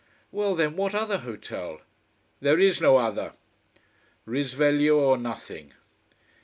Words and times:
"Well 0.31 0.55
then, 0.55 0.75
what 0.77 0.95
other 0.95 1.19
hotel?" 1.19 1.81
"There 2.39 2.57
is 2.59 2.81
no 2.81 2.97
other." 2.97 3.33
Risveglio 4.25 4.97
or 4.99 5.15
nothing. 5.15 5.73